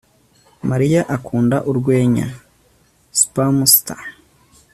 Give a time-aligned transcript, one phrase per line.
[0.69, 2.27] mariya akunda urwenya.
[3.19, 4.01] (spamster